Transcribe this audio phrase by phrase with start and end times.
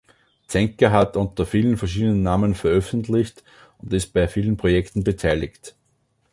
[0.47, 3.43] Zenker hat unter vielen verschiedenen Namen veröffentlicht
[3.77, 5.75] und ist bei vielen Projekten beteiligt.